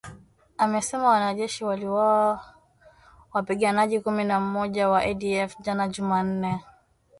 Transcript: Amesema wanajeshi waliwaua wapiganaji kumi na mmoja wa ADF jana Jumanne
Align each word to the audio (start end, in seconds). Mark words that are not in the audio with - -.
Amesema 0.57 1.07
wanajeshi 1.07 1.65
waliwaua 1.65 2.53
wapiganaji 3.33 3.99
kumi 3.99 4.23
na 4.23 4.39
mmoja 4.39 4.89
wa 4.89 5.01
ADF 5.03 5.59
jana 5.61 5.87
Jumanne 5.87 6.59